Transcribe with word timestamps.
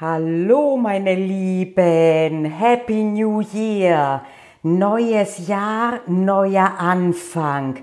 Hallo 0.00 0.76
meine 0.76 1.14
Lieben, 1.14 2.46
Happy 2.46 3.04
New 3.04 3.40
Year, 3.40 4.24
neues 4.64 5.46
Jahr, 5.46 6.00
neuer 6.08 6.80
Anfang. 6.80 7.76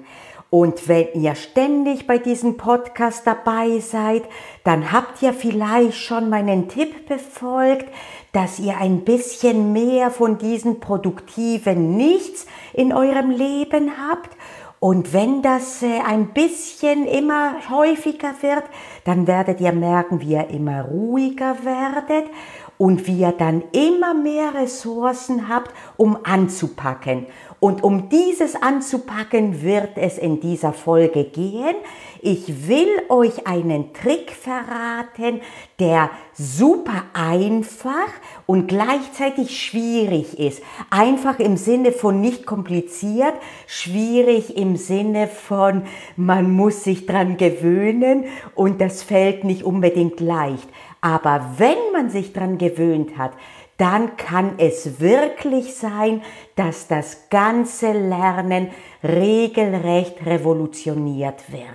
Und 0.50 0.89
wenn 0.89 1.08
ihr 1.13 1.36
ständig 1.36 2.08
bei 2.08 2.18
diesem 2.18 2.58
Podcast 2.58 3.26
dabei 3.26 3.79
seid, 3.79 4.24
dann 4.66 4.92
habt 4.92 5.21
ihr 5.21 5.32
vielleicht 5.32 5.96
schon 5.96 6.29
meinen 6.29 6.68
Tipp 6.68 7.08
befolgt, 7.08 7.87
dass 8.33 8.59
ihr 8.59 8.75
ein 8.78 9.05
bisschen 9.05 9.71
mehr 9.71 10.12
von 10.12 10.37
diesen 10.37 10.81
produktiven 10.81 11.96
Nichts 11.96 12.46
in 12.73 12.91
eurem 12.91 13.29
Leben 13.29 13.89
habt 13.97 14.35
und 14.84 15.13
wenn 15.13 15.44
das 15.44 15.84
äh, 15.84 16.00
ein 16.00 16.34
bisschen 16.34 17.05
immer 17.05 17.70
häufiger 17.70 18.34
wird, 18.41 18.63
dann 19.04 19.27
werdet 19.27 19.62
ihr 19.62 19.73
merken, 19.73 20.22
wie 20.22 20.31
ihr 20.31 20.50
immer 20.50 20.81
ruhiger 20.81 21.63
werdet 21.63 22.31
und 22.80 23.05
wie 23.05 23.20
ihr 23.20 23.31
dann 23.31 23.62
immer 23.73 24.16
mehr 24.16 24.55
Ressourcen 24.55 25.48
habt, 25.48 25.72
um 25.98 26.17
anzupacken. 26.23 27.27
Und 27.63 27.83
um 27.83 28.09
dieses 28.09 28.59
anzupacken, 28.59 29.61
wird 29.61 29.91
es 29.95 30.17
in 30.17 30.39
dieser 30.39 30.73
Folge 30.73 31.25
gehen. 31.25 31.75
Ich 32.19 32.67
will 32.67 32.89
euch 33.07 33.45
einen 33.45 33.93
Trick 33.93 34.31
verraten, 34.31 35.41
der 35.79 36.09
super 36.33 37.03
einfach 37.13 38.09
und 38.47 38.67
gleichzeitig 38.67 39.63
schwierig 39.63 40.39
ist. 40.39 40.63
Einfach 40.89 41.38
im 41.38 41.55
Sinne 41.55 41.91
von 41.91 42.19
nicht 42.19 42.47
kompliziert, 42.47 43.35
schwierig 43.67 44.57
im 44.57 44.75
Sinne 44.75 45.27
von 45.27 45.83
man 46.16 46.52
muss 46.52 46.83
sich 46.83 47.05
dran 47.05 47.38
gewöhnen 47.38 48.25
und 48.55 48.81
das 48.81 49.03
fällt 49.03 49.43
nicht 49.43 49.63
unbedingt 49.63 50.19
leicht. 50.19 50.67
Aber 50.99 51.53
wenn 51.57 51.91
man 51.93 52.09
sich 52.09 52.33
dran 52.33 52.57
gewöhnt 52.57 53.17
hat, 53.19 53.33
dann 53.81 54.16
kann 54.16 54.59
es 54.59 54.99
wirklich 54.99 55.73
sein, 55.73 56.22
dass 56.55 56.88
das 56.88 57.30
ganze 57.31 57.92
Lernen 57.92 58.69
regelrecht 59.03 60.23
revolutioniert 60.23 61.52
wird. 61.52 61.66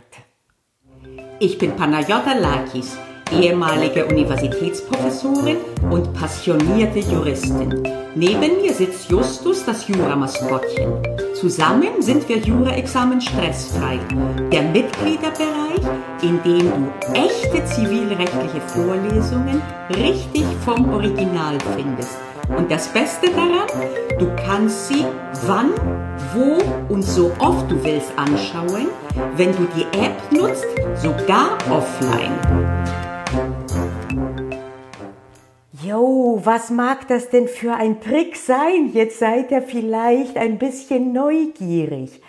Ich 1.40 1.58
bin 1.58 1.74
Panayota 1.74 2.32
Lakis, 2.32 2.96
ehemalige 3.32 4.06
Universitätsprofessorin 4.06 5.58
und 5.90 6.12
passionierte 6.14 7.00
Juristin. 7.00 7.82
Neben 8.14 8.62
mir 8.62 8.72
sitzt 8.72 9.10
Justus, 9.10 9.64
das 9.64 9.88
Juramaskottchen. 9.88 10.92
Zusammen 11.34 12.00
sind 12.00 12.28
wir 12.28 12.38
Jura-Examen 12.38 13.20
stressfrei. 13.20 13.98
Der 14.50 14.62
Mitgliederbereich, 14.62 15.82
in 16.22 16.42
dem 16.42 16.70
du 16.70 17.12
echte 17.12 17.64
zivilrechtliche 17.66 18.60
Vorlesungen 18.68 19.60
richtig 19.90 20.44
vom 20.64 20.92
Original 20.94 21.58
findest. 21.76 22.16
Und 22.56 22.70
das 22.70 22.88
Beste 22.88 23.28
daran, 23.30 23.66
du 24.18 24.28
kannst 24.36 24.88
sie 24.88 25.04
wann, 25.46 25.72
wo 26.32 26.58
und 26.92 27.02
so 27.02 27.32
oft 27.38 27.70
du 27.70 27.82
willst 27.84 28.12
anschauen, 28.16 28.86
wenn 29.36 29.52
du 29.52 29.66
die 29.76 29.86
App 29.98 30.16
nutzt, 30.30 30.64
sogar 31.02 31.58
offline. 31.68 32.32
Jo, 35.86 36.40
was 36.42 36.70
mag 36.70 37.06
das 37.06 37.30
denn 37.30 37.46
für 37.46 37.74
ein 37.74 38.00
Trick 38.00 38.34
sein? 38.34 38.90
Jetzt 38.92 39.20
seid 39.20 39.52
ihr 39.52 39.62
vielleicht 39.62 40.36
ein 40.36 40.58
bisschen 40.58 41.12
neugierig. 41.12 42.20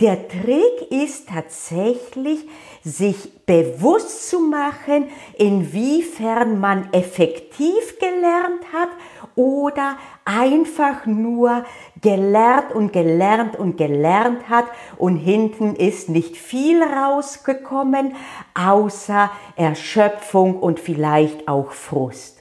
Der 0.00 0.26
Trick 0.26 0.90
ist 0.90 1.28
tatsächlich, 1.28 2.48
sich 2.82 3.46
bewusst 3.46 4.28
zu 4.28 4.40
machen, 4.40 5.06
inwiefern 5.38 6.58
man 6.58 6.92
effektiv 6.92 8.00
gelernt 8.00 8.64
hat 8.72 8.88
oder 9.36 9.96
einfach 10.24 11.06
nur 11.06 11.64
gelernt 12.00 12.72
und 12.72 12.92
gelernt 12.92 13.54
und 13.54 13.76
gelernt 13.76 14.48
hat 14.48 14.66
und 14.96 15.18
hinten 15.18 15.76
ist 15.76 16.08
nicht 16.08 16.36
viel 16.36 16.82
rausgekommen, 16.82 18.16
außer 18.54 19.30
Erschöpfung 19.54 20.58
und 20.58 20.80
vielleicht 20.80 21.46
auch 21.46 21.70
Frust. 21.70 22.33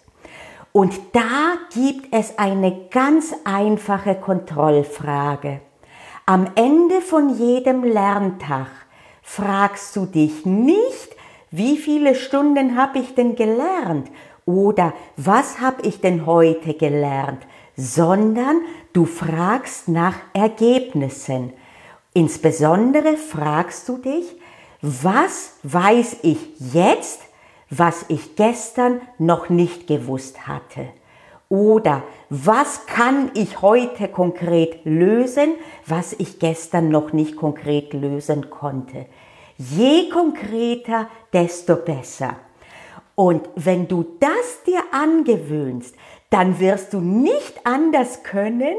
Und 0.74 1.00
da 1.14 1.54
gibt 1.72 2.08
es 2.12 2.40
eine 2.40 2.88
ganz 2.90 3.34
einfache 3.44 4.16
Kontrollfrage. 4.16 5.62
Am 6.26 6.48
Ende 6.56 7.00
von 7.00 7.30
jedem 7.38 7.84
Lerntag 7.84 8.68
fragst 9.22 9.96
du 9.96 10.08
dich 10.08 10.48
nicht, 10.48 11.16
wie 11.52 11.78
viele 11.78 12.16
Stunden 12.16 12.76
habe 12.76 12.98
ich 12.98 13.14
denn 13.14 13.36
gelernt 13.36 14.10
oder 14.46 14.94
was 15.16 15.62
habe 15.62 15.84
ich 15.84 16.02
denn 16.02 16.26
heute 16.26 16.74
gelernt, 16.74 17.46
sondern 17.78 18.62
du 18.94 19.06
fragst 19.06 19.90
nach 19.90 20.16
Ergebnissen. 20.34 21.54
Insbesondere 22.16 23.16
fragst 23.16 23.88
du 23.90 24.00
dich, 24.00 24.26
was 24.82 25.54
weiß 25.62 26.18
ich 26.24 26.40
jetzt, 26.74 27.22
was 27.78 28.06
ich 28.08 28.36
gestern 28.36 29.02
noch 29.18 29.50
nicht 29.50 29.88
gewusst 29.88 30.48
hatte? 30.48 30.90
Oder 31.50 32.04
was 32.30 32.86
kann 32.86 33.32
ich 33.36 33.62
heute 33.62 34.08
konkret 34.08 34.86
lösen, 34.86 35.56
was 35.86 36.14
ich 36.14 36.40
gestern 36.40 36.90
noch 36.90 37.14
nicht 37.14 37.36
konkret 37.36 37.94
lösen 37.94 38.50
konnte? 38.50 39.08
Je 39.58 40.10
konkreter, 40.10 41.08
desto 41.32 41.76
besser. 41.76 42.36
Und 43.16 43.50
wenn 43.56 43.88
du 43.88 44.06
das 44.20 44.64
dir 44.66 44.82
angewöhnst, 44.92 45.96
dann 46.30 46.60
wirst 46.60 46.94
du 46.94 47.00
nicht 47.00 47.66
anders 47.66 48.24
können, 48.24 48.76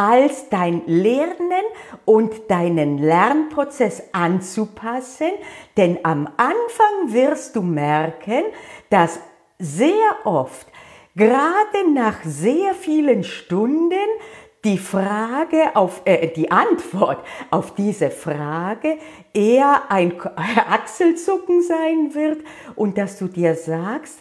als 0.00 0.48
dein 0.48 0.80
Lernen 0.86 1.62
und 2.06 2.50
deinen 2.50 2.96
Lernprozess 2.96 4.02
anzupassen, 4.12 5.28
denn 5.76 5.98
am 6.04 6.26
Anfang 6.38 7.12
wirst 7.12 7.54
du 7.54 7.60
merken, 7.60 8.44
dass 8.88 9.20
sehr 9.58 9.92
oft, 10.24 10.66
gerade 11.14 11.92
nach 11.92 12.16
sehr 12.24 12.72
vielen 12.72 13.24
Stunden, 13.24 14.08
die 14.64 14.78
Frage 14.78 15.76
auf 15.76 16.00
äh, 16.06 16.28
die 16.28 16.50
Antwort 16.50 17.22
auf 17.50 17.74
diese 17.74 18.10
Frage 18.10 18.96
eher 19.34 19.82
ein 19.90 20.14
Achselzucken 20.70 21.60
sein 21.60 22.14
wird 22.14 22.38
und 22.74 22.96
dass 22.96 23.18
du 23.18 23.26
dir 23.26 23.54
sagst, 23.54 24.20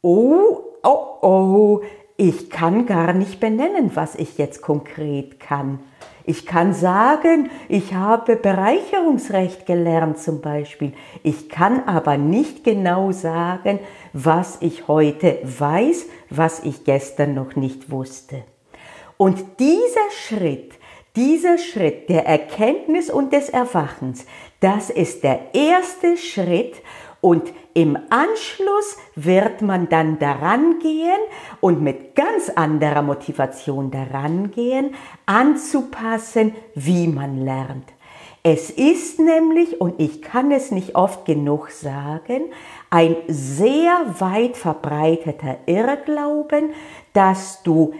oh, 0.00 0.62
oh, 0.82 1.18
oh, 1.20 1.82
ich 2.20 2.50
kann 2.50 2.84
gar 2.84 3.12
nicht 3.12 3.38
benennen, 3.38 3.92
was 3.94 4.16
ich 4.16 4.38
jetzt 4.38 4.60
konkret 4.60 5.38
kann. 5.38 5.78
Ich 6.24 6.44
kann 6.44 6.74
sagen, 6.74 7.48
ich 7.68 7.94
habe 7.94 8.34
Bereicherungsrecht 8.34 9.64
gelernt 9.66 10.18
zum 10.18 10.40
Beispiel. 10.40 10.92
Ich 11.22 11.48
kann 11.48 11.84
aber 11.86 12.18
nicht 12.18 12.64
genau 12.64 13.12
sagen, 13.12 13.78
was 14.12 14.58
ich 14.60 14.88
heute 14.88 15.38
weiß, 15.44 16.06
was 16.28 16.64
ich 16.64 16.84
gestern 16.84 17.34
noch 17.34 17.54
nicht 17.54 17.90
wusste. 17.90 18.42
Und 19.16 19.44
dieser 19.60 20.10
Schritt, 20.10 20.72
dieser 21.14 21.56
Schritt 21.56 22.08
der 22.08 22.26
Erkenntnis 22.26 23.10
und 23.10 23.32
des 23.32 23.48
Erwachens, 23.48 24.26
das 24.58 24.90
ist 24.90 25.22
der 25.22 25.54
erste 25.54 26.16
Schritt 26.16 26.74
und 27.20 27.52
im 27.74 27.96
Anschluss 28.10 28.96
wird 29.14 29.62
man 29.62 29.88
dann 29.88 30.18
daran 30.18 30.78
gehen 30.78 31.18
und 31.60 31.82
mit 31.82 32.14
ganz 32.14 32.48
anderer 32.50 33.02
Motivation 33.02 33.90
daran 33.90 34.50
gehen, 34.50 34.94
anzupassen, 35.26 36.54
wie 36.74 37.08
man 37.08 37.44
lernt. 37.44 37.92
Es 38.42 38.70
ist 38.70 39.18
nämlich, 39.18 39.80
und 39.80 40.00
ich 40.00 40.22
kann 40.22 40.52
es 40.52 40.70
nicht 40.70 40.94
oft 40.94 41.24
genug 41.24 41.70
sagen, 41.70 42.42
ein 42.88 43.16
sehr 43.26 44.14
weit 44.18 44.56
verbreiteter 44.56 45.58
Irrglauben, 45.66 46.70
dass 47.12 47.62
du 47.62 47.94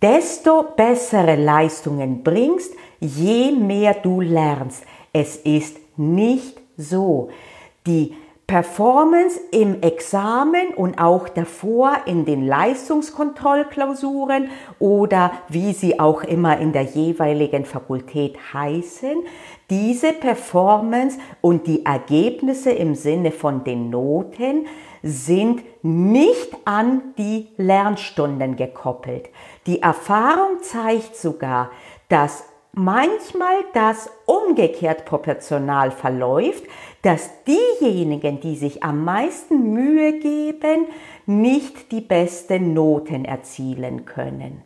desto 0.00 0.64
bessere 0.76 1.36
Leistungen 1.36 2.22
bringst, 2.22 2.74
je 3.00 3.52
mehr 3.52 3.94
du 3.94 4.20
lernst. 4.20 4.84
Es 5.12 5.36
ist 5.36 5.76
nicht 5.96 6.58
so. 6.76 7.28
Die 7.86 8.14
Performance 8.52 9.40
im 9.50 9.80
Examen 9.80 10.74
und 10.76 10.98
auch 10.98 11.30
davor 11.30 11.96
in 12.04 12.26
den 12.26 12.46
Leistungskontrollklausuren 12.46 14.50
oder 14.78 15.32
wie 15.48 15.72
sie 15.72 15.98
auch 15.98 16.22
immer 16.22 16.58
in 16.58 16.74
der 16.74 16.82
jeweiligen 16.82 17.64
Fakultät 17.64 18.36
heißen, 18.52 19.22
diese 19.70 20.12
Performance 20.12 21.18
und 21.40 21.66
die 21.66 21.86
Ergebnisse 21.86 22.72
im 22.72 22.94
Sinne 22.94 23.30
von 23.30 23.64
den 23.64 23.88
Noten 23.88 24.66
sind 25.02 25.62
nicht 25.82 26.54
an 26.66 27.14
die 27.16 27.48
Lernstunden 27.56 28.56
gekoppelt. 28.56 29.30
Die 29.64 29.80
Erfahrung 29.80 30.60
zeigt 30.60 31.16
sogar, 31.16 31.70
dass 32.10 32.44
manchmal 32.74 33.64
das 33.74 34.10
umgekehrt 34.26 35.04
proportional 35.04 35.90
verläuft, 35.90 36.64
dass 37.02 37.30
diejenigen, 37.44 38.40
die 38.40 38.56
sich 38.56 38.82
am 38.82 39.04
meisten 39.04 39.72
Mühe 39.72 40.18
geben, 40.18 40.86
nicht 41.26 41.90
die 41.92 42.00
besten 42.00 42.74
Noten 42.74 43.24
erzielen 43.24 44.04
können. 44.04 44.62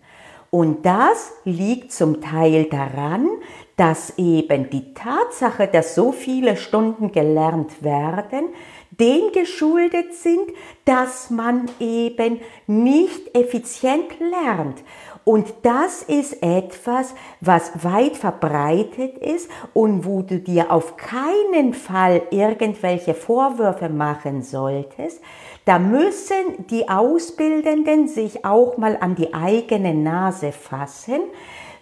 Und 0.50 0.86
das 0.86 1.32
liegt 1.44 1.92
zum 1.92 2.20
Teil 2.20 2.64
daran, 2.64 3.28
dass 3.76 4.16
eben 4.16 4.70
die 4.70 4.94
Tatsache, 4.94 5.66
dass 5.66 5.94
so 5.94 6.12
viele 6.12 6.56
Stunden 6.56 7.12
gelernt 7.12 7.82
werden, 7.82 8.44
dem 8.90 9.32
geschuldet 9.32 10.14
sind, 10.14 10.48
dass 10.84 11.30
man 11.30 11.66
eben 11.80 12.40
nicht 12.66 13.36
effizient 13.36 14.18
lernt. 14.18 14.82
Und 15.28 15.52
das 15.62 16.05
ist 16.05 16.40
etwas, 16.40 17.12
was 17.40 17.82
weit 17.82 18.17
verbreitet 18.17 19.19
ist 19.19 19.50
und 19.75 20.05
wo 20.05 20.23
du 20.23 20.38
dir 20.38 20.70
auf 20.70 20.96
keinen 20.96 21.75
Fall 21.75 22.23
irgendwelche 22.31 23.12
Vorwürfe 23.12 23.88
machen 23.88 24.43
solltest. 24.43 25.20
Da 25.64 25.81
müssen 25.81 26.69
die 26.70 26.88
Ausbildenden 26.88 28.06
sich 28.06 28.44
auch 28.44 28.76
mal 28.76 28.99
an 29.00 29.17
die 29.17 29.34
eigene 29.34 29.94
Nase 29.94 30.52
fassen, 30.52 31.23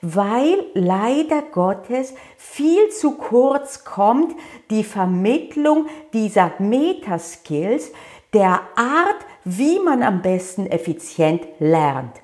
weil 0.00 0.64
leider 0.73 1.43
Gottes 1.43 2.14
viel 2.38 2.88
zu 2.88 3.19
kurz 3.19 3.85
kommt 3.85 4.35
die 4.70 4.85
Vermittlung 4.85 5.88
dieser 6.14 6.52
Metaskills, 6.61 7.93
der 8.32 8.62
Art, 8.75 9.19
wie 9.44 9.79
man 9.81 10.02
am 10.02 10.23
besten 10.23 10.67
effizient 10.67 11.43
lernt. 11.58 12.14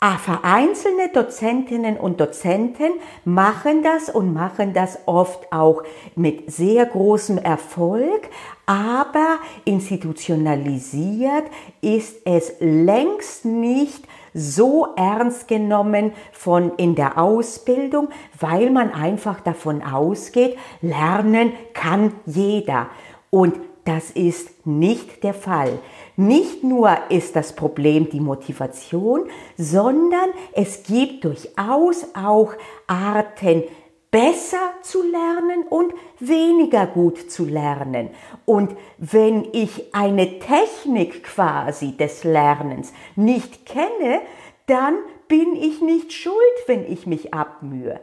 Ah, 0.00 0.16
vereinzelte 0.16 1.08
Dozentinnen 1.12 1.96
und 1.96 2.20
Dozenten 2.20 2.92
machen 3.24 3.82
das 3.82 4.08
und 4.08 4.32
machen 4.32 4.72
das 4.72 5.00
oft 5.06 5.52
auch 5.52 5.82
mit 6.14 6.52
sehr 6.52 6.86
großem 6.86 7.36
Erfolg, 7.36 8.28
aber 8.64 9.40
institutionalisiert 9.64 11.46
ist 11.80 12.18
es 12.26 12.52
längst 12.60 13.44
nicht 13.44 14.04
so 14.32 14.86
ernst 14.94 15.48
genommen 15.48 16.12
von 16.30 16.76
in 16.76 16.94
der 16.94 17.18
Ausbildung, 17.18 18.06
weil 18.38 18.70
man 18.70 18.92
einfach 18.94 19.40
davon 19.40 19.82
ausgeht, 19.82 20.56
lernen 20.80 21.52
kann 21.74 22.12
jeder. 22.24 22.86
Und 23.30 23.56
das 23.88 24.10
ist 24.10 24.66
nicht 24.66 25.24
der 25.24 25.32
Fall. 25.32 25.78
Nicht 26.14 26.62
nur 26.62 26.90
ist 27.08 27.34
das 27.34 27.54
Problem 27.54 28.10
die 28.10 28.20
Motivation, 28.20 29.30
sondern 29.56 30.28
es 30.52 30.82
gibt 30.82 31.24
durchaus 31.24 32.06
auch 32.14 32.52
Arten, 32.86 33.64
besser 34.10 34.72
zu 34.82 35.02
lernen 35.02 35.64
und 35.70 35.94
weniger 36.18 36.86
gut 36.86 37.30
zu 37.30 37.46
lernen. 37.46 38.10
Und 38.44 38.76
wenn 38.98 39.48
ich 39.52 39.94
eine 39.94 40.38
Technik 40.38 41.24
quasi 41.24 41.96
des 41.96 42.24
Lernens 42.24 42.92
nicht 43.16 43.64
kenne, 43.64 44.20
dann 44.66 44.96
bin 45.28 45.56
ich 45.56 45.80
nicht 45.80 46.12
schuld, 46.12 46.36
wenn 46.66 46.90
ich 46.90 47.06
mich 47.06 47.32
abmühe. 47.32 48.00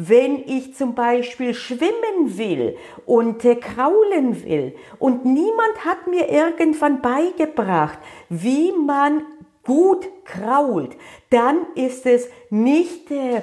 Wenn 0.00 0.44
ich 0.46 0.76
zum 0.76 0.94
Beispiel 0.94 1.54
schwimmen 1.54 2.38
will 2.38 2.76
und 3.04 3.44
äh, 3.44 3.56
kraulen 3.56 4.44
will 4.44 4.76
und 5.00 5.24
niemand 5.24 5.84
hat 5.84 6.06
mir 6.06 6.28
irgendwann 6.28 7.02
beigebracht, 7.02 7.98
wie 8.28 8.70
man 8.70 9.22
gut 9.68 10.08
krault, 10.24 10.96
dann 11.28 11.58
ist 11.74 12.06
es 12.06 12.26
nicht 12.48 13.10
äh, 13.10 13.42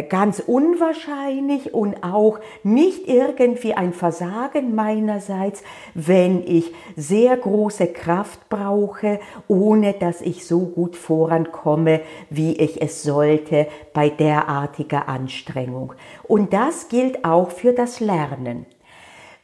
äh, 0.00 0.02
ganz 0.02 0.40
unwahrscheinlich 0.44 1.72
und 1.72 2.02
auch 2.02 2.40
nicht 2.64 3.06
irgendwie 3.06 3.72
ein 3.74 3.92
Versagen 3.92 4.74
meinerseits, 4.74 5.62
wenn 5.94 6.42
ich 6.44 6.74
sehr 6.96 7.36
große 7.36 7.86
Kraft 7.86 8.48
brauche, 8.48 9.20
ohne 9.46 9.92
dass 9.92 10.22
ich 10.22 10.44
so 10.44 10.66
gut 10.66 10.96
vorankomme, 10.96 12.00
wie 12.30 12.56
ich 12.56 12.82
es 12.82 13.04
sollte 13.04 13.68
bei 13.92 14.08
derartiger 14.08 15.08
Anstrengung. 15.08 15.92
Und 16.24 16.52
das 16.52 16.88
gilt 16.88 17.24
auch 17.24 17.52
für 17.52 17.72
das 17.72 18.00
Lernen. 18.00 18.66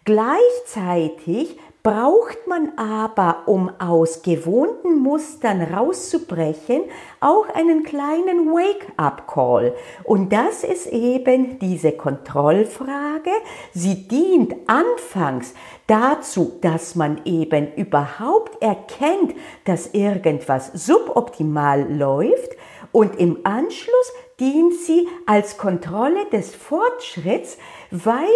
Gleichzeitig 0.04 1.56
braucht 1.84 2.46
man 2.46 2.72
aber, 2.78 3.42
um 3.44 3.70
aus 3.78 4.22
gewohnten 4.22 5.00
Mustern 5.00 5.60
rauszubrechen, 5.60 6.80
auch 7.20 7.46
einen 7.54 7.82
kleinen 7.82 8.50
Wake-up-Call. 8.50 9.74
Und 10.02 10.32
das 10.32 10.64
ist 10.64 10.86
eben 10.86 11.58
diese 11.58 11.92
Kontrollfrage. 11.92 13.30
Sie 13.74 14.08
dient 14.08 14.54
anfangs 14.66 15.52
dazu, 15.86 16.52
dass 16.62 16.94
man 16.94 17.20
eben 17.26 17.74
überhaupt 17.74 18.62
erkennt, 18.62 19.34
dass 19.66 19.88
irgendwas 19.88 20.72
suboptimal 20.72 21.92
läuft 21.92 22.56
und 22.92 23.18
im 23.18 23.40
Anschluss 23.44 24.12
dient 24.40 24.74
sie 24.74 25.08
als 25.26 25.58
Kontrolle 25.58 26.26
des 26.32 26.54
Fortschritts, 26.54 27.58
weil 28.02 28.26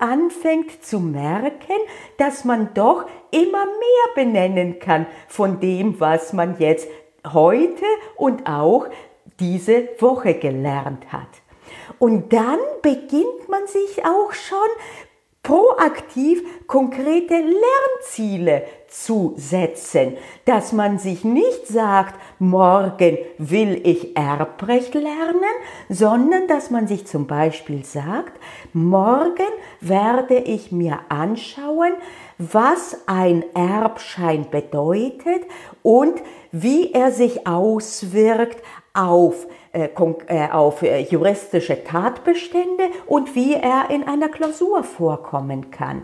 man 0.00 0.10
anfängt 0.10 0.82
zu 0.82 0.98
merken, 0.98 1.76
dass 2.16 2.46
man 2.46 2.72
doch 2.72 3.04
immer 3.30 3.66
mehr 3.66 4.14
benennen 4.14 4.78
kann 4.78 5.06
von 5.28 5.60
dem, 5.60 6.00
was 6.00 6.32
man 6.32 6.58
jetzt 6.58 6.88
heute 7.30 7.84
und 8.16 8.46
auch 8.48 8.86
diese 9.38 9.90
Woche 9.98 10.34
gelernt 10.34 11.12
hat. 11.12 11.28
Und 11.98 12.32
dann 12.32 12.58
beginnt 12.80 13.48
man 13.50 13.66
sich 13.66 14.02
auch 14.06 14.32
schon 14.32 14.58
proaktiv 15.42 16.40
konkrete 16.68 17.34
Lernziele 17.34 18.62
zu 18.88 19.34
setzen, 19.36 20.16
dass 20.44 20.72
man 20.72 20.98
sich 20.98 21.24
nicht 21.24 21.66
sagt, 21.66 22.14
morgen 22.38 23.18
will 23.38 23.80
ich 23.82 24.16
Erbrecht 24.16 24.94
lernen, 24.94 25.54
sondern 25.88 26.46
dass 26.46 26.70
man 26.70 26.86
sich 26.86 27.06
zum 27.06 27.26
Beispiel 27.26 27.84
sagt, 27.84 28.38
morgen 28.72 29.48
werde 29.80 30.38
ich 30.38 30.70
mir 30.70 31.00
anschauen, 31.08 31.92
was 32.38 33.02
ein 33.06 33.44
Erbschein 33.54 34.46
bedeutet 34.48 35.42
und 35.82 36.22
wie 36.52 36.92
er 36.92 37.10
sich 37.10 37.46
auswirkt 37.46 38.62
auf 38.94 39.46
auf 40.52 40.82
äh, 40.82 41.00
juristische 41.00 41.82
Tatbestände 41.84 42.84
und 43.06 43.34
wie 43.34 43.54
er 43.54 43.90
in 43.90 44.06
einer 44.06 44.28
Klausur 44.28 44.84
vorkommen 44.84 45.70
kann. 45.70 46.02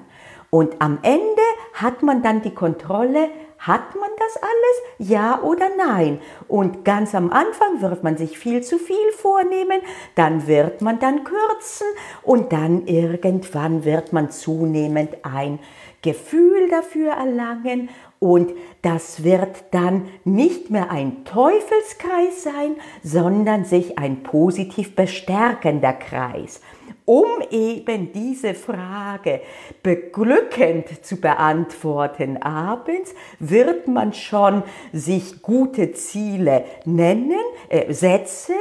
Und 0.51 0.81
am 0.81 0.99
Ende 1.03 1.43
hat 1.75 2.03
man 2.03 2.23
dann 2.23 2.41
die 2.41 2.55
Kontrolle, 2.55 3.29
hat 3.59 3.95
man 3.97 4.09
das 4.19 4.43
alles? 4.43 5.11
Ja 5.11 5.43
oder 5.43 5.69
nein? 5.77 6.21
Und 6.47 6.85
ganz 6.85 7.15
am 7.15 7.31
Anfang 7.31 7.83
wird 7.83 8.03
man 8.03 8.17
sich 8.17 8.39
viel 8.39 8.63
zu 8.63 8.79
viel 8.79 9.13
vornehmen, 9.17 9.83
dann 10.15 10.47
wird 10.47 10.81
man 10.81 11.01
dann 11.01 11.25
kürzen 11.25 11.87
und 12.23 12.53
dann 12.53 12.87
irgendwann 12.87 13.85
wird 13.85 14.13
man 14.13 14.31
zunehmend 14.31 15.19
ein 15.23 15.59
Gefühl 16.03 16.69
dafür 16.71 17.13
erlangen 17.13 17.89
und 18.21 18.53
das 18.83 19.23
wird 19.23 19.65
dann 19.73 20.09
nicht 20.25 20.71
mehr 20.71 20.91
ein 20.91 21.25
Teufelskreis 21.25 22.43
sein, 22.43 22.77
sondern 23.03 23.65
sich 23.65 23.99
ein 23.99 24.23
positiv 24.23 24.97
bestärkender 24.97 25.93
Kreis. 25.93 26.61
Um 27.05 27.27
eben 27.51 28.13
diese 28.13 28.53
Frage 28.55 29.41
beglückend 29.83 31.05
zu 31.05 31.17
beantworten 31.17 32.37
abends, 32.43 33.15
wird 33.39 33.89
man 33.89 34.13
schon 34.13 34.63
sich 34.93 35.41
gute 35.41 35.93
Ziele 35.93 36.65
nennen, 36.85 37.41
äh, 37.71 37.93
setzen 37.95 38.57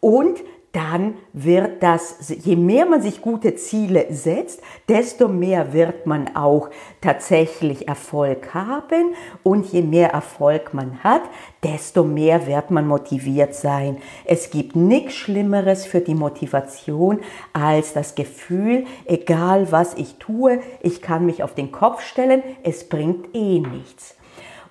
und 0.00 0.40
dann 0.72 1.14
wird 1.32 1.82
das, 1.82 2.32
je 2.44 2.54
mehr 2.54 2.86
man 2.86 3.02
sich 3.02 3.22
gute 3.22 3.56
Ziele 3.56 4.06
setzt, 4.10 4.62
desto 4.88 5.26
mehr 5.26 5.72
wird 5.72 6.06
man 6.06 6.36
auch 6.36 6.70
tatsächlich 7.00 7.88
Erfolg 7.88 8.54
haben 8.54 9.14
und 9.42 9.66
je 9.72 9.82
mehr 9.82 10.10
Erfolg 10.10 10.72
man 10.72 11.02
hat, 11.02 11.22
desto 11.64 12.04
mehr 12.04 12.46
wird 12.46 12.70
man 12.70 12.86
motiviert 12.86 13.54
sein. 13.54 13.96
Es 14.24 14.50
gibt 14.50 14.76
nichts 14.76 15.14
Schlimmeres 15.14 15.86
für 15.86 16.00
die 16.00 16.14
Motivation 16.14 17.20
als 17.52 17.92
das 17.92 18.14
Gefühl, 18.14 18.86
egal 19.06 19.72
was 19.72 19.94
ich 19.94 20.16
tue, 20.16 20.60
ich 20.82 21.02
kann 21.02 21.26
mich 21.26 21.42
auf 21.42 21.54
den 21.54 21.72
Kopf 21.72 22.02
stellen, 22.02 22.42
es 22.62 22.88
bringt 22.88 23.34
eh 23.34 23.58
nichts. 23.58 24.14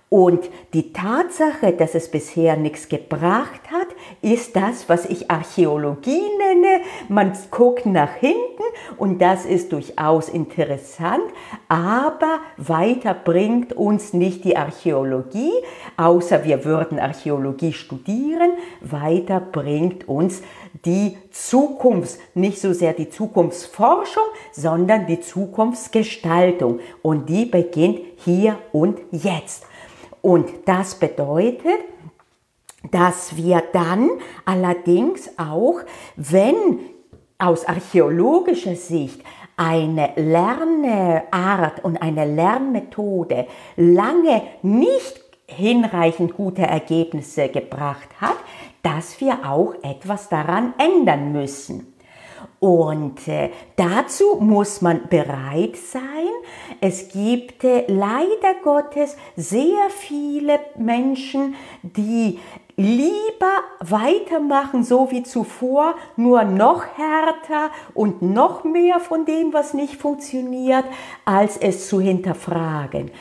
Und 0.09 0.49
die 0.73 0.91
Tatsache, 0.91 1.71
dass 1.73 1.93
es 1.93 2.09
bisher 2.09 2.57
nichts 2.57 2.89
gebracht 2.89 3.61
hat, 3.71 3.78
ist 4.21 4.55
das, 4.55 4.89
was 4.89 5.05
ich 5.05 5.29
Archäologie 5.31 6.21
nenne. 6.37 6.83
Man 7.07 7.33
guckt 7.51 7.85
nach 7.85 8.13
hinten 8.13 8.63
und 8.97 9.21
das 9.21 9.45
ist 9.45 9.71
durchaus 9.71 10.29
interessant, 10.29 11.23
aber 11.67 12.39
weiter 12.57 13.13
bringt 13.13 13.73
uns 13.73 14.13
nicht 14.13 14.43
die 14.43 14.57
Archäologie, 14.57 15.53
außer 15.97 16.43
wir 16.43 16.65
würden 16.65 16.99
Archäologie 16.99 17.73
studieren, 17.73 18.51
weiter 18.81 19.39
bringt 19.39 20.07
uns 20.07 20.41
die 20.85 21.17
Zukunfts, 21.31 22.19
nicht 22.33 22.59
so 22.59 22.73
sehr 22.73 22.93
die 22.93 23.09
Zukunftsforschung, 23.09 24.23
sondern 24.51 25.07
die 25.07 25.19
Zukunftsgestaltung. 25.19 26.79
Und 27.01 27.29
die 27.29 27.45
beginnt 27.45 27.99
hier 28.17 28.57
und 28.71 28.99
jetzt. 29.11 29.65
Und 30.21 30.49
das 30.65 30.95
bedeutet, 30.95 31.79
dass 32.91 33.35
wir 33.35 33.63
dann 33.73 34.09
allerdings 34.45 35.29
auch, 35.37 35.81
wenn 36.15 36.79
aus 37.37 37.65
archäologischer 37.65 38.75
Sicht 38.75 39.21
eine 39.57 40.11
Lernart 40.15 41.83
und 41.83 42.01
eine 42.01 42.25
Lernmethode 42.25 43.47
lange 43.75 44.43
nicht 44.61 45.21
hinreichend 45.47 46.35
gute 46.35 46.61
Ergebnisse 46.61 47.49
gebracht 47.49 48.09
hat, 48.21 48.37
dass 48.83 49.19
wir 49.19 49.39
auch 49.45 49.73
etwas 49.83 50.29
daran 50.29 50.73
ändern 50.77 51.31
müssen. 51.31 51.93
Und 52.59 53.27
äh, 53.27 53.51
dazu 53.77 54.37
muss 54.39 54.81
man 54.81 55.07
bereit 55.07 55.77
sein. 55.77 56.27
Es 56.81 57.09
gibt 57.09 57.63
äh, 57.63 57.85
leider 57.87 58.55
Gottes 58.63 59.15
sehr 59.35 59.89
viele 59.89 60.59
Menschen, 60.77 61.55
die 61.81 62.39
lieber 62.79 63.63
weitermachen, 63.81 64.85
so 64.85 65.11
wie 65.11 65.23
zuvor, 65.23 65.95
nur 66.15 66.45
noch 66.45 66.85
härter 66.95 67.71
und 67.93 68.21
noch 68.21 68.63
mehr 68.63 69.01
von 69.01 69.25
dem, 69.25 69.51
was 69.51 69.73
nicht 69.73 69.97
funktioniert, 69.97 70.85
als 71.25 71.57
es 71.57 71.89
zu 71.89 71.99
hinterfragen. 71.99 73.11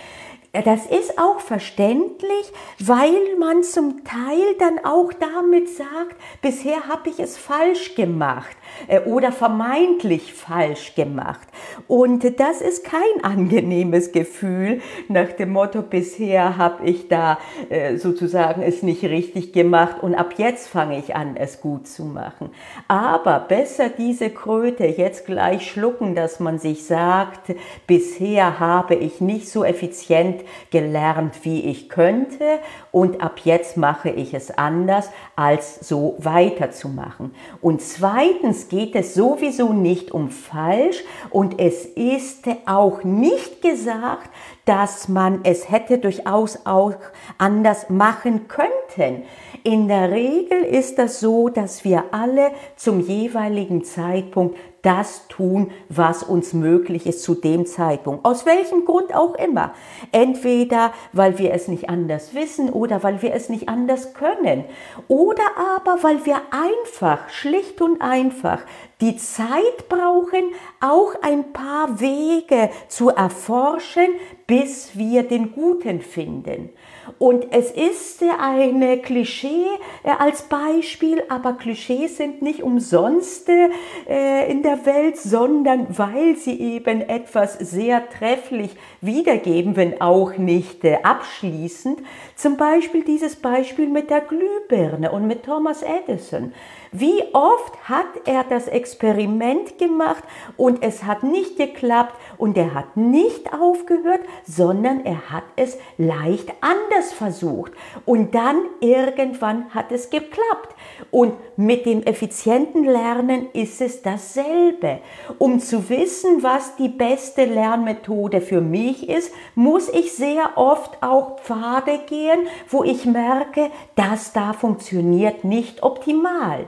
Das 0.52 0.86
ist 0.86 1.18
auch 1.18 1.40
verständlich, 1.40 2.52
weil 2.78 3.36
man 3.38 3.62
zum 3.62 4.02
Teil 4.02 4.54
dann 4.58 4.82
auch 4.82 5.12
damit 5.12 5.68
sagt, 5.68 6.16
bisher 6.40 6.88
habe 6.88 7.10
ich 7.10 7.20
es 7.20 7.36
falsch 7.36 7.94
gemacht 7.94 8.56
äh, 8.86 9.00
oder 9.00 9.30
vermeintlich 9.30 10.32
falsch 10.32 10.94
gemacht. 10.94 11.46
Und 11.86 12.40
das 12.40 12.62
ist 12.62 12.82
kein 12.82 13.02
angenehmes 13.22 14.10
Gefühl 14.12 14.80
nach 15.08 15.32
dem 15.32 15.52
Motto, 15.52 15.82
bisher 15.82 16.56
habe 16.56 16.88
ich 16.88 17.08
da 17.08 17.38
äh, 17.68 17.96
sozusagen 17.98 18.62
es 18.62 18.82
nicht 18.82 19.04
richtig 19.04 19.52
gemacht 19.52 20.02
und 20.02 20.14
ab 20.14 20.34
jetzt 20.38 20.68
fange 20.68 20.98
ich 20.98 21.14
an, 21.14 21.36
es 21.36 21.60
gut 21.60 21.86
zu 21.86 22.06
machen. 22.06 22.50
Aber 22.88 23.40
besser 23.40 23.90
diese 23.90 24.30
Kröte 24.30 24.86
jetzt 24.86 25.26
gleich 25.26 25.70
schlucken, 25.70 26.14
dass 26.14 26.40
man 26.40 26.58
sich 26.58 26.86
sagt, 26.86 27.54
bisher 27.86 28.58
habe 28.60 28.94
ich 28.94 29.20
nicht 29.20 29.50
so 29.50 29.62
effizient 29.62 30.37
gelernt, 30.70 31.44
wie 31.44 31.64
ich 31.64 31.88
könnte 31.88 32.58
und 32.92 33.20
ab 33.20 33.40
jetzt 33.44 33.76
mache 33.76 34.10
ich 34.10 34.34
es 34.34 34.50
anders, 34.50 35.10
als 35.36 35.80
so 35.80 36.16
weiterzumachen. 36.18 37.34
Und 37.60 37.80
zweitens 37.80 38.68
geht 38.68 38.94
es 38.94 39.14
sowieso 39.14 39.72
nicht 39.72 40.10
um 40.10 40.30
falsch 40.30 41.04
und 41.30 41.60
es 41.60 41.84
ist 41.84 42.44
auch 42.66 43.04
nicht 43.04 43.62
gesagt, 43.62 44.30
dass 44.64 45.08
man 45.08 45.40
es 45.44 45.70
hätte 45.70 45.98
durchaus 45.98 46.66
auch 46.66 46.96
anders 47.38 47.88
machen 47.88 48.48
können. 48.48 49.22
In 49.64 49.88
der 49.88 50.10
Regel 50.10 50.62
ist 50.62 50.98
das 50.98 51.20
so, 51.20 51.48
dass 51.48 51.84
wir 51.84 52.04
alle 52.12 52.50
zum 52.76 53.00
jeweiligen 53.00 53.84
Zeitpunkt 53.84 54.56
das 54.88 55.28
tun, 55.28 55.70
was 55.90 56.22
uns 56.22 56.54
möglich 56.54 57.06
ist 57.06 57.22
zu 57.22 57.34
dem 57.34 57.66
Zeitpunkt. 57.66 58.24
Aus 58.24 58.46
welchem 58.46 58.86
Grund 58.86 59.14
auch 59.14 59.34
immer. 59.34 59.74
Entweder 60.12 60.94
weil 61.12 61.38
wir 61.38 61.52
es 61.52 61.68
nicht 61.68 61.90
anders 61.90 62.32
wissen 62.32 62.70
oder 62.70 63.02
weil 63.02 63.20
wir 63.20 63.34
es 63.34 63.50
nicht 63.50 63.68
anders 63.68 64.14
können. 64.14 64.64
Oder 65.06 65.42
aber 65.76 66.02
weil 66.02 66.24
wir 66.24 66.40
einfach, 66.50 67.28
schlicht 67.28 67.82
und 67.82 68.00
einfach, 68.00 68.62
die 69.02 69.18
Zeit 69.18 69.90
brauchen, 69.90 70.54
auch 70.80 71.12
ein 71.20 71.52
paar 71.52 72.00
Wege 72.00 72.70
zu 72.88 73.10
erforschen, 73.10 74.08
bis 74.46 74.96
wir 74.96 75.22
den 75.22 75.52
Guten 75.52 76.00
finden. 76.00 76.70
Und 77.18 77.46
es 77.52 77.70
ist 77.70 78.22
eine 78.40 78.98
Klischee 78.98 79.66
äh, 80.02 80.10
als 80.18 80.42
Beispiel, 80.42 81.22
aber 81.28 81.54
Klischees 81.54 82.16
sind 82.16 82.42
nicht 82.42 82.62
umsonst 82.62 83.48
äh, 83.48 84.50
in 84.50 84.62
der 84.62 84.84
Welt, 84.86 85.16
sondern 85.16 85.86
weil 85.96 86.36
sie 86.36 86.60
eben 86.60 87.00
etwas 87.00 87.58
sehr 87.58 88.08
trefflich 88.10 88.70
wiedergeben, 89.00 89.76
wenn 89.76 90.00
auch 90.00 90.36
nicht 90.36 90.84
äh, 90.84 90.98
abschließend. 91.02 92.00
Zum 92.36 92.56
Beispiel 92.56 93.04
dieses 93.04 93.36
Beispiel 93.36 93.88
mit 93.88 94.10
der 94.10 94.20
Glühbirne 94.20 95.10
und 95.10 95.26
mit 95.26 95.44
Thomas 95.44 95.82
Edison. 95.82 96.52
Wie 96.92 97.22
oft 97.32 97.88
hat 97.88 98.06
er 98.24 98.44
das 98.44 98.66
Experiment 98.66 99.78
gemacht 99.78 100.24
und 100.56 100.82
es 100.82 101.04
hat 101.04 101.22
nicht 101.22 101.56
geklappt 101.56 102.14
und 102.38 102.56
er 102.56 102.74
hat 102.74 102.96
nicht 102.96 103.52
aufgehört, 103.52 104.20
sondern 104.44 105.04
er 105.04 105.30
hat 105.30 105.44
es 105.56 105.78
leicht 105.98 106.52
anders 106.60 107.12
versucht 107.12 107.72
und 108.06 108.34
dann 108.34 108.56
irgendwann 108.80 109.74
hat 109.74 109.92
es 109.92 110.10
geklappt. 110.10 110.74
Und 111.10 111.34
mit 111.56 111.86
dem 111.86 112.02
effizienten 112.02 112.84
Lernen 112.84 113.48
ist 113.52 113.80
es 113.80 114.02
dasselbe. 114.02 115.00
Um 115.38 115.60
zu 115.60 115.88
wissen, 115.88 116.42
was 116.42 116.76
die 116.76 116.88
beste 116.88 117.44
Lernmethode 117.44 118.40
für 118.40 118.60
mich 118.60 119.08
ist, 119.08 119.32
muss 119.54 119.88
ich 119.88 120.12
sehr 120.12 120.56
oft 120.56 121.02
auch 121.02 121.38
Pfade 121.40 122.00
gehen, 122.06 122.46
wo 122.68 122.84
ich 122.84 123.04
merke, 123.04 123.70
das 123.94 124.32
da 124.32 124.52
funktioniert 124.52 125.44
nicht 125.44 125.82
optimal. 125.82 126.66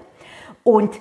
Und 0.65 1.01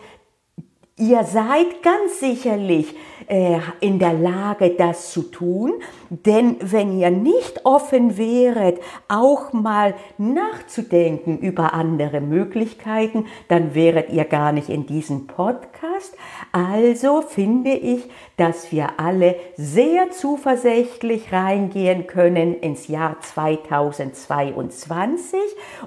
ihr 0.97 1.23
seid 1.23 1.81
ganz 1.81 2.19
sicherlich 2.19 2.93
äh, 3.27 3.59
in 3.79 3.99
der 3.99 4.13
Lage, 4.13 4.71
das 4.71 5.11
zu 5.11 5.21
tun. 5.21 5.73
Denn 6.09 6.57
wenn 6.61 6.97
ihr 6.97 7.11
nicht 7.11 7.65
offen 7.65 8.17
wäret, 8.17 8.79
auch 9.07 9.53
mal 9.53 9.93
nachzudenken 10.17 11.37
über 11.37 11.73
andere 11.73 12.21
Möglichkeiten, 12.21 13.27
dann 13.47 13.75
wäret 13.75 14.09
ihr 14.09 14.25
gar 14.25 14.51
nicht 14.51 14.69
in 14.69 14.85
diesem 14.85 15.27
Podcast. 15.27 16.17
Also 16.51 17.21
finde 17.21 17.73
ich, 17.73 18.09
dass 18.35 18.71
wir 18.71 18.99
alle 18.99 19.35
sehr 19.55 20.09
zuversichtlich 20.09 21.31
reingehen 21.31 22.07
können 22.07 22.59
ins 22.59 22.87
Jahr 22.87 23.21
2022 23.21 25.39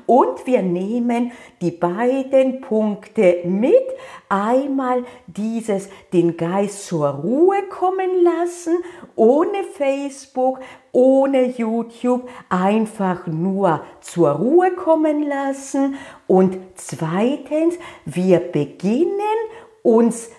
und 0.07 0.47
wir 0.47 0.63
nehmen 0.63 1.33
die 1.61 1.73
beiden 1.73 2.61
Punkte 2.61 3.39
mit. 3.45 3.83
Einmal 4.29 5.03
dieses 5.27 5.89
den 6.13 6.37
Geist 6.37 6.87
zur 6.87 7.09
Ruhe 7.09 7.65
kommen 7.69 8.23
lassen, 8.23 8.77
ohne 9.17 9.65
Facebook, 9.65 10.61
ohne 10.93 11.47
YouTube, 11.47 12.29
einfach 12.49 13.27
nur 13.27 13.83
zur 14.01 14.31
Ruhe 14.31 14.71
kommen 14.73 15.29
lassen. 15.29 15.97
Und 16.27 16.57
zweitens, 16.77 17.75
wir 18.05 18.39
beginnen 18.39 19.19
uns 19.83 20.31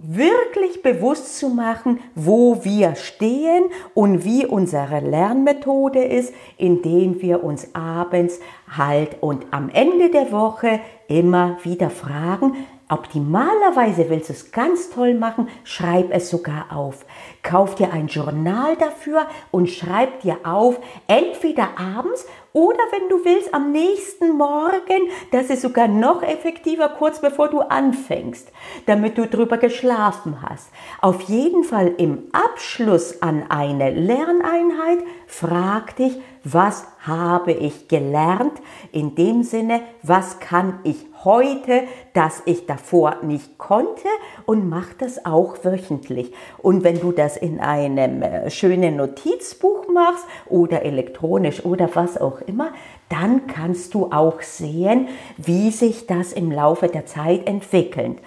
wirklich 0.00 0.82
bewusst 0.82 1.38
zu 1.38 1.48
machen, 1.48 1.98
wo 2.14 2.64
wir 2.64 2.94
stehen 2.94 3.64
und 3.94 4.24
wie 4.24 4.46
unsere 4.46 5.00
Lernmethode 5.00 6.04
ist, 6.04 6.32
indem 6.56 7.20
wir 7.20 7.42
uns 7.42 7.74
abends 7.74 8.38
halt 8.70 9.20
und 9.20 9.46
am 9.50 9.68
Ende 9.70 10.10
der 10.10 10.30
Woche 10.30 10.78
immer 11.08 11.58
wieder 11.64 11.90
fragen, 11.90 12.56
Optimalerweise 12.90 14.08
willst 14.08 14.30
du 14.30 14.32
es 14.32 14.50
ganz 14.50 14.88
toll 14.88 15.12
machen, 15.12 15.48
schreib 15.62 16.10
es 16.10 16.30
sogar 16.30 16.74
auf. 16.74 17.04
Kauf 17.42 17.74
dir 17.74 17.92
ein 17.92 18.06
Journal 18.06 18.76
dafür 18.76 19.26
und 19.50 19.68
schreib 19.68 20.22
dir 20.22 20.38
auf, 20.44 20.80
entweder 21.06 21.78
abends 21.78 22.26
oder 22.58 22.80
wenn 22.90 23.08
du 23.08 23.24
willst, 23.24 23.54
am 23.54 23.70
nächsten 23.70 24.36
Morgen, 24.36 25.08
das 25.30 25.48
ist 25.48 25.62
sogar 25.62 25.86
noch 25.86 26.24
effektiver, 26.24 26.88
kurz 26.88 27.20
bevor 27.20 27.48
du 27.48 27.60
anfängst, 27.60 28.50
damit 28.86 29.16
du 29.16 29.28
drüber 29.28 29.58
geschlafen 29.58 30.42
hast. 30.42 30.68
Auf 31.00 31.20
jeden 31.22 31.62
Fall 31.62 31.94
im 31.98 32.24
Abschluss 32.32 33.22
an 33.22 33.44
eine 33.48 33.92
Lerneinheit 33.92 34.98
frag 35.28 35.94
dich, 35.94 36.20
was 36.42 36.84
habe 37.06 37.52
ich 37.52 37.86
gelernt? 37.86 38.60
In 38.90 39.14
dem 39.14 39.44
Sinne, 39.44 39.82
was 40.02 40.40
kann 40.40 40.80
ich 40.82 41.06
heute, 41.24 41.84
das 42.12 42.42
ich 42.44 42.66
davor 42.66 43.16
nicht 43.22 43.58
konnte 43.58 44.08
und 44.46 44.68
mach 44.68 44.92
das 44.94 45.24
auch 45.24 45.56
wöchentlich. 45.64 46.32
Und 46.58 46.84
wenn 46.84 47.00
du 47.00 47.12
das 47.12 47.36
in 47.36 47.60
einem 47.60 48.22
äh, 48.22 48.50
schönen 48.50 48.96
Notizbuch 48.96 49.88
machst 49.88 50.24
oder 50.46 50.82
elektronisch 50.82 51.64
oder 51.64 51.88
was 51.94 52.18
auch 52.18 52.40
immer, 52.42 52.72
dann 53.08 53.46
kannst 53.46 53.94
du 53.94 54.12
auch 54.12 54.40
sehen, 54.42 55.08
wie 55.36 55.70
sich 55.70 56.06
das 56.06 56.32
im 56.32 56.50
Laufe 56.50 56.88
der 56.88 57.06
Zeit 57.06 57.48
entwickelt. 57.48 58.18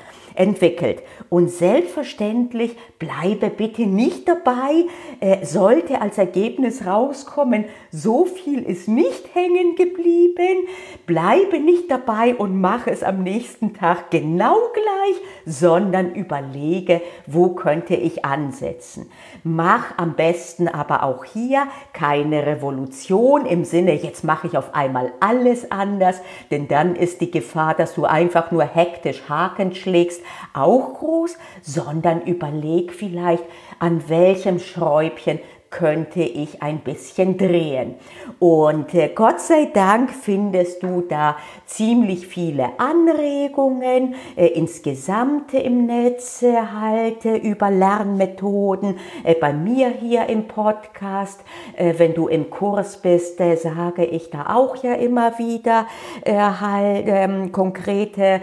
Entwickelt. 0.42 1.04
Und 1.30 1.50
selbstverständlich 1.50 2.76
bleibe 2.98 3.50
bitte 3.50 3.84
nicht 3.84 4.28
dabei, 4.28 4.86
äh, 5.20 5.46
sollte 5.46 6.02
als 6.02 6.18
Ergebnis 6.18 6.86
rauskommen, 6.86 7.66
so 7.92 8.26
viel 8.26 8.64
ist 8.64 8.88
nicht 8.88 9.36
hängen 9.36 9.76
geblieben, 9.76 10.68
bleibe 11.06 11.60
nicht 11.60 11.92
dabei 11.92 12.36
und 12.36 12.60
mache 12.60 12.90
es 12.90 13.04
am 13.04 13.24
nächsten 13.24 13.74
Tag 13.74 14.10
genau 14.10 14.56
gleich, 14.74 15.22
sondern 15.46 16.16
überlege, 16.16 17.02
wo 17.28 17.50
könnte 17.50 17.96
ich 17.96 18.26
ansetzen. 18.26 19.12
Mach 19.44 19.98
am 19.98 20.16
besten 20.16 20.68
aber 20.68 21.04
auch 21.04 21.24
hier 21.24 21.68
keine 21.94 22.46
Revolution 22.48 23.46
im 23.46 23.64
Sinne, 23.64 23.94
jetzt 23.94 24.24
mache 24.24 24.48
ich 24.48 24.58
auf 24.58 24.74
einmal 24.74 25.12
alles 25.20 25.72
anders, 25.72 26.22
denn 26.50 26.68
dann 26.68 26.96
ist 26.96 27.22
die 27.22 27.30
Gefahr, 27.30 27.76
dass 27.76 27.94
du 27.94 28.06
einfach 28.06 28.52
nur 28.52 28.64
hektisch 28.64 29.30
Haken 29.30 29.76
schlägst, 29.76 30.22
auch 30.54 30.94
groß, 30.96 31.38
sondern 31.62 32.22
überleg 32.22 32.94
vielleicht, 32.94 33.44
an 33.80 34.08
welchem 34.10 34.60
Schräubchen 34.60 35.40
könnte 35.72 36.22
ich 36.22 36.62
ein 36.62 36.80
bisschen 36.80 37.38
drehen. 37.38 37.96
Und 38.40 38.94
äh, 38.94 39.10
Gott 39.16 39.40
sei 39.40 39.70
Dank 39.74 40.12
findest 40.12 40.84
du 40.84 41.02
da 41.02 41.38
ziemlich 41.66 42.28
viele 42.28 42.70
Anregungen 42.78 44.16
äh, 44.36 44.48
insgesamt 44.48 45.54
im 45.54 45.86
Netz 45.86 46.44
äh, 46.44 46.58
halt 46.58 47.26
äh, 47.26 47.38
über 47.38 47.72
Lernmethoden. 47.72 48.98
Äh, 49.24 49.36
bei 49.36 49.54
mir 49.54 49.88
hier 49.90 50.28
im 50.28 50.48
Podcast, 50.48 51.42
äh, 51.78 51.94
wenn 51.98 52.14
du 52.14 52.28
im 52.28 52.50
Kurs 52.50 52.98
bist, 52.98 53.38
sage 53.38 54.04
ich 54.04 54.30
da 54.30 54.54
auch 54.54 54.76
ja 54.84 54.94
immer 54.96 55.40
wieder 55.40 55.88
halt 56.26 57.06
ähm, 57.08 57.52
konkrete 57.52 58.42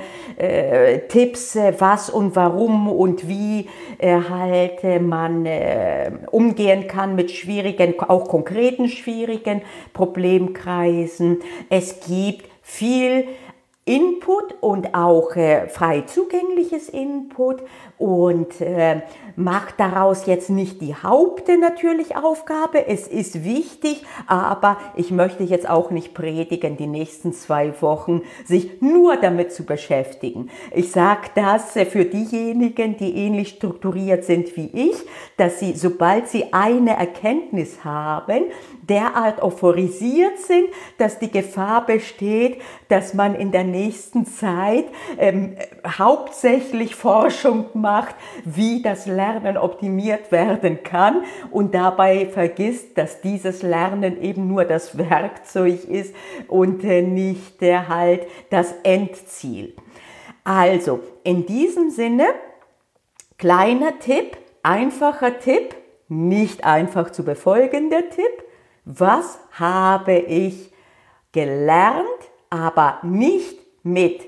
Tipps, 1.08 1.56
was 1.78 2.08
und 2.08 2.34
warum 2.34 2.88
und 2.88 3.28
wie 3.28 3.68
halt 4.00 4.82
man 5.02 5.46
umgehen 6.30 6.88
kann 6.88 7.17
mit 7.18 7.32
schwierigen, 7.32 8.00
auch 8.00 8.28
konkreten 8.28 8.88
schwierigen 8.88 9.60
Problemkreisen. 9.92 11.40
Es 11.68 12.00
gibt 12.06 12.48
viel 12.62 13.24
Input 13.88 14.54
und 14.60 14.94
auch 14.94 15.34
äh, 15.34 15.66
frei 15.68 16.02
zugängliches 16.02 16.90
Input 16.90 17.62
und 17.96 18.60
äh, 18.60 19.00
macht 19.34 19.80
daraus 19.80 20.26
jetzt 20.26 20.50
nicht 20.50 20.82
die 20.82 20.94
Haupt 20.94 21.48
natürlich 21.48 22.14
Aufgabe. 22.14 22.86
Es 22.86 23.08
ist 23.08 23.44
wichtig, 23.44 24.04
aber 24.26 24.76
ich 24.94 25.10
möchte 25.10 25.42
jetzt 25.42 25.66
auch 25.66 25.90
nicht 25.90 26.12
predigen, 26.12 26.76
die 26.76 26.86
nächsten 26.86 27.32
zwei 27.32 27.72
Wochen 27.80 28.20
sich 28.44 28.82
nur 28.82 29.16
damit 29.16 29.52
zu 29.52 29.64
beschäftigen. 29.64 30.50
Ich 30.74 30.92
sage 30.92 31.30
das 31.34 31.74
äh, 31.74 31.86
für 31.86 32.04
diejenigen, 32.04 32.98
die 32.98 33.16
ähnlich 33.16 33.48
strukturiert 33.48 34.24
sind 34.24 34.54
wie 34.54 34.68
ich, 34.74 34.96
dass 35.38 35.60
sie, 35.60 35.72
sobald 35.72 36.28
sie 36.28 36.52
eine 36.52 36.94
Erkenntnis 36.94 37.84
haben, 37.84 38.44
derart 38.88 39.42
euphorisiert 39.42 40.38
sind, 40.38 40.68
dass 40.98 41.18
die 41.18 41.30
Gefahr 41.30 41.86
besteht, 41.86 42.60
dass 42.88 43.14
man 43.14 43.34
in 43.34 43.50
der 43.52 43.64
nächsten 43.78 44.26
Zeit 44.26 44.86
ähm, 45.18 45.56
hauptsächlich 45.86 46.94
Forschung 46.94 47.66
macht, 47.74 48.14
wie 48.44 48.82
das 48.82 49.06
Lernen 49.06 49.56
optimiert 49.56 50.32
werden 50.32 50.82
kann 50.82 51.22
und 51.50 51.74
dabei 51.74 52.26
vergisst, 52.26 52.98
dass 52.98 53.20
dieses 53.20 53.62
Lernen 53.62 54.20
eben 54.22 54.48
nur 54.48 54.64
das 54.64 54.98
Werkzeug 54.98 55.84
ist 55.84 56.14
und 56.48 56.84
äh, 56.84 57.02
nicht 57.02 57.62
äh, 57.62 57.78
halt 57.88 58.26
das 58.50 58.74
Endziel. 58.82 59.74
Also, 60.44 61.00
in 61.24 61.46
diesem 61.46 61.90
Sinne, 61.90 62.26
kleiner 63.36 63.98
Tipp, 63.98 64.36
einfacher 64.62 65.38
Tipp, 65.38 65.74
nicht 66.08 66.64
einfach 66.64 67.10
zu 67.10 67.22
befolgen 67.22 67.90
der 67.90 68.08
Tipp, 68.08 68.44
was 68.84 69.38
habe 69.52 70.16
ich 70.16 70.72
gelernt, 71.32 72.06
aber 72.48 72.98
nicht 73.02 73.58
mit, 73.92 74.22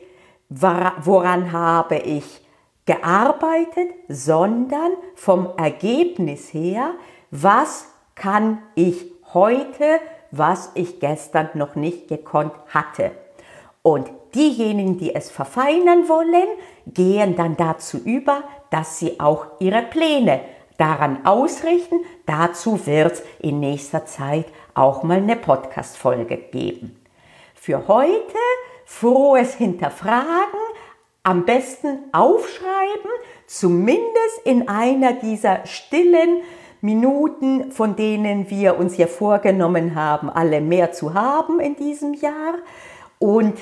woran 0.48 1.52
habe 1.52 1.96
ich 1.96 2.40
gearbeitet, 2.86 3.88
sondern 4.08 4.92
vom 5.14 5.50
Ergebnis 5.56 6.52
her, 6.52 6.92
was 7.30 7.86
kann 8.14 8.58
ich 8.74 9.12
heute, 9.32 10.00
was 10.30 10.72
ich 10.74 11.00
gestern 11.00 11.50
noch 11.54 11.76
nicht 11.76 12.08
gekonnt 12.08 12.52
hatte. 12.68 13.12
Und 13.82 14.10
diejenigen, 14.34 14.98
die 14.98 15.14
es 15.14 15.30
verfeinern 15.30 16.08
wollen, 16.08 16.48
gehen 16.86 17.36
dann 17.36 17.56
dazu 17.56 17.98
über, 17.98 18.42
dass 18.70 18.98
sie 18.98 19.20
auch 19.20 19.46
ihre 19.58 19.82
Pläne 19.82 20.40
daran 20.76 21.24
ausrichten. 21.24 22.00
Dazu 22.26 22.86
wird 22.86 23.12
es 23.12 23.22
in 23.40 23.60
nächster 23.60 24.06
Zeit 24.06 24.46
auch 24.74 25.02
mal 25.02 25.18
eine 25.18 25.36
Podcast-Folge 25.36 26.36
geben. 26.36 26.96
Für 27.54 27.86
heute 27.88 28.38
frohes 28.90 29.54
Hinterfragen, 29.54 30.58
am 31.22 31.44
besten 31.44 32.00
aufschreiben, 32.12 33.10
zumindest 33.46 34.40
in 34.44 34.68
einer 34.68 35.12
dieser 35.12 35.64
stillen 35.64 36.42
Minuten, 36.80 37.70
von 37.70 37.94
denen 37.94 38.50
wir 38.50 38.78
uns 38.78 38.96
ja 38.96 39.06
vorgenommen 39.06 39.94
haben, 39.94 40.28
alle 40.28 40.60
mehr 40.60 40.90
zu 40.90 41.14
haben 41.14 41.60
in 41.60 41.76
diesem 41.76 42.14
Jahr. 42.14 42.54
Und 43.20 43.54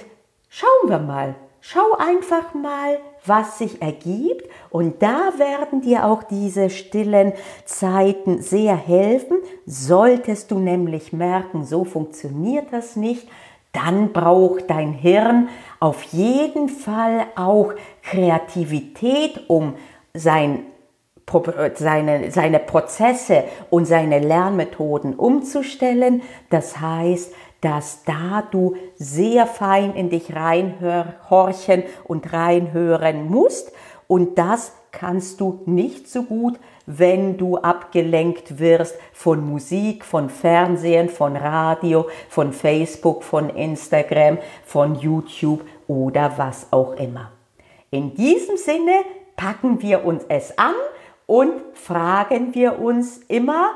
schauen 0.49 0.89
wir 0.89 0.99
mal, 0.99 1.35
schau 1.61 1.93
einfach 1.99 2.55
mal, 2.55 2.99
was 3.27 3.59
sich 3.59 3.83
ergibt. 3.83 4.49
Und 4.71 5.03
da 5.03 5.35
werden 5.37 5.83
dir 5.83 6.07
auch 6.07 6.23
diese 6.23 6.71
stillen 6.71 7.35
Zeiten 7.67 8.41
sehr 8.41 8.77
helfen. 8.77 9.37
Solltest 9.67 10.51
du 10.51 10.59
nämlich 10.59 11.13
merken, 11.13 11.65
so 11.65 11.85
funktioniert 11.85 12.69
das 12.73 12.97
nicht, 12.97 13.29
dann 13.73 14.13
braucht 14.13 14.71
dein 14.71 14.93
Hirn 14.93 15.49
auf 15.81 16.03
jeden 16.05 16.69
Fall 16.69 17.27
auch 17.37 17.75
Kreativität, 18.03 19.49
um 19.49 19.75
sein 20.15 20.65
seine, 21.75 22.31
seine 22.31 22.59
Prozesse 22.59 23.45
und 23.71 23.85
seine 23.85 24.19
Lernmethoden 24.19 25.15
umzustellen. 25.15 26.23
Das 26.51 26.81
heißt, 26.81 27.35
dass 27.61 28.05
da 28.05 28.43
du 28.51 28.77
sehr 28.97 29.47
fein 29.47 29.95
in 29.95 30.11
dich 30.11 30.35
reinhorchen 30.35 31.83
und 32.05 32.33
reinhören 32.33 33.29
musst. 33.29 33.73
Und 34.09 34.39
das 34.39 34.73
kannst 34.91 35.41
du 35.41 35.61
nicht 35.67 36.09
so 36.09 36.25
gut, 36.25 36.59
wenn 36.87 37.37
du 37.37 37.59
abgelenkt 37.59 38.59
wirst 38.59 38.97
von 39.13 39.47
Musik, 39.47 40.05
von 40.05 40.31
Fernsehen, 40.31 41.11
von 41.11 41.37
Radio, 41.37 42.09
von 42.31 42.53
Facebook, 42.53 43.23
von 43.23 43.51
Instagram, 43.51 44.39
von 44.65 44.95
YouTube 44.97 45.61
oder 45.87 46.33
was 46.37 46.73
auch 46.73 46.97
immer. 46.97 47.31
In 47.91 48.15
diesem 48.15 48.57
Sinne 48.57 49.05
packen 49.37 49.83
wir 49.83 50.05
uns 50.05 50.25
es 50.29 50.57
an 50.59 50.75
und 51.27 51.53
fragen 51.75 52.55
wir 52.55 52.81
uns 52.81 53.19
immer, 53.29 53.73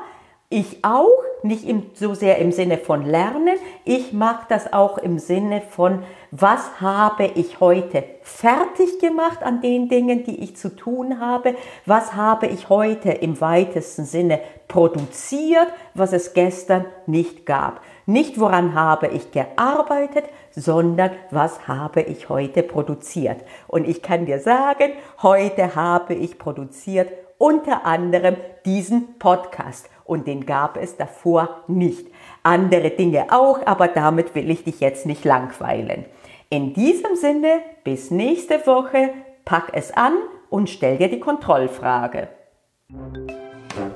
ich 0.49 0.83
auch, 0.83 1.23
nicht 1.43 1.67
im, 1.67 1.83
so 1.93 2.13
sehr 2.13 2.37
im 2.39 2.51
Sinne 2.51 2.77
von 2.77 3.05
Lernen, 3.05 3.57
ich 3.85 4.13
mache 4.13 4.45
das 4.49 4.71
auch 4.71 4.97
im 4.97 5.19
Sinne 5.19 5.61
von, 5.61 6.03
was 6.31 6.81
habe 6.81 7.25
ich 7.35 7.59
heute 7.59 8.03
fertig 8.21 8.99
gemacht 8.99 9.43
an 9.43 9.61
den 9.61 9.89
Dingen, 9.89 10.23
die 10.23 10.41
ich 10.41 10.55
zu 10.55 10.75
tun 10.75 11.19
habe, 11.19 11.55
was 11.85 12.15
habe 12.15 12.47
ich 12.47 12.69
heute 12.69 13.11
im 13.11 13.39
weitesten 13.41 14.05
Sinne 14.05 14.39
produziert, 14.67 15.67
was 15.93 16.13
es 16.13 16.33
gestern 16.33 16.85
nicht 17.05 17.45
gab. 17.45 17.81
Nicht 18.05 18.39
woran 18.39 18.73
habe 18.73 19.07
ich 19.07 19.31
gearbeitet, 19.31 20.25
sondern 20.51 21.11
was 21.31 21.67
habe 21.67 22.01
ich 22.01 22.29
heute 22.29 22.63
produziert. 22.63 23.37
Und 23.67 23.87
ich 23.87 24.01
kann 24.01 24.25
dir 24.25 24.39
sagen, 24.39 24.91
heute 25.21 25.75
habe 25.75 26.13
ich 26.13 26.37
produziert 26.37 27.09
unter 27.43 27.85
anderem 27.85 28.37
diesen 28.65 29.19
Podcast 29.19 29.89
und 30.05 30.27
den 30.27 30.45
gab 30.45 30.77
es 30.77 30.95
davor 30.95 31.49
nicht. 31.67 32.07
Andere 32.41 32.91
Dinge 32.91 33.25
auch, 33.31 33.59
aber 33.65 33.89
damit 33.89 34.33
will 34.33 34.49
ich 34.49 34.63
dich 34.63 34.79
jetzt 34.79 35.05
nicht 35.05 35.25
langweilen. 35.25 36.05
In 36.49 36.73
diesem 36.73 37.17
Sinne, 37.17 37.59
bis 37.83 38.11
nächste 38.11 38.65
Woche, 38.65 39.09
pack 39.43 39.71
es 39.73 39.91
an 39.91 40.13
und 40.49 40.69
stell 40.69 40.97
dir 40.97 41.09
die 41.09 41.19
Kontrollfrage. 41.19 42.29